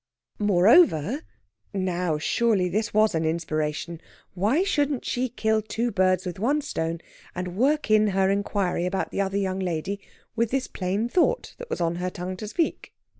[0.39, 1.21] Moreover
[1.75, 4.01] now, surely this was an inspiration
[4.33, 7.01] why shouldn't she kill two birds with one stone,
[7.35, 9.99] and work in her inquiry about the other young lady
[10.35, 12.95] with this plain thought that was on her tongue to speak?